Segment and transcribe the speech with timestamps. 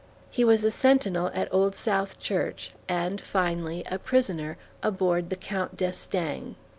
[0.31, 5.77] He was a sentinel at Old South Church, and finally, a prisoner aboard the Count
[5.77, 6.55] d'Estang."